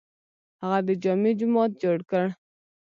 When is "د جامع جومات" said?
0.87-1.71